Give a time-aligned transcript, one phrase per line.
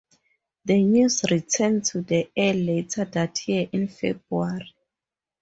[0.65, 4.73] The news returned to the air later that year in February.